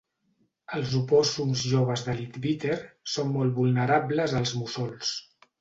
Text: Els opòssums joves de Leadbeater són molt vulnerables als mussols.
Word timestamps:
Els 0.77 0.93
opòssums 0.99 1.65
joves 1.73 2.05
de 2.09 2.17
Leadbeater 2.21 2.79
són 3.17 3.31
molt 3.37 3.57
vulnerables 3.61 4.37
als 4.41 4.59
mussols. 4.63 5.17